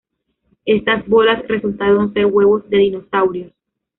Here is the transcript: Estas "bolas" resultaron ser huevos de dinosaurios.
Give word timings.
Estas 0.65 1.05
"bolas" 1.07 1.47
resultaron 1.47 2.11
ser 2.13 2.25
huevos 2.25 2.67
de 2.71 2.77
dinosaurios. 2.79 3.51